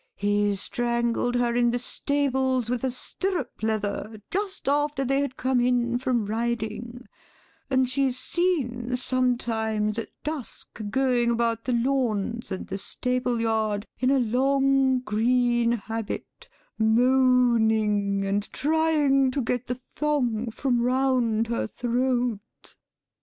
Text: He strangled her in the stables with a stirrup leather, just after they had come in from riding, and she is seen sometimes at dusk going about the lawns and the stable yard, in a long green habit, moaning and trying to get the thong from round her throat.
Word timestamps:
He 0.15 0.55
strangled 0.55 1.35
her 1.35 1.55
in 1.55 1.69
the 1.69 1.77
stables 1.77 2.71
with 2.71 2.83
a 2.83 2.89
stirrup 2.89 3.61
leather, 3.61 4.19
just 4.31 4.67
after 4.67 5.05
they 5.05 5.21
had 5.21 5.37
come 5.37 5.61
in 5.61 5.99
from 5.99 6.25
riding, 6.25 7.05
and 7.69 7.87
she 7.87 8.07
is 8.07 8.17
seen 8.17 8.95
sometimes 8.95 9.99
at 9.99 10.09
dusk 10.23 10.81
going 10.89 11.29
about 11.29 11.65
the 11.65 11.73
lawns 11.73 12.51
and 12.51 12.65
the 12.65 12.79
stable 12.79 13.39
yard, 13.39 13.85
in 13.99 14.09
a 14.09 14.17
long 14.17 15.01
green 15.01 15.73
habit, 15.73 16.47
moaning 16.79 18.25
and 18.25 18.51
trying 18.51 19.29
to 19.29 19.39
get 19.43 19.67
the 19.67 19.75
thong 19.75 20.49
from 20.49 20.81
round 20.81 21.45
her 21.45 21.67
throat. 21.67 22.73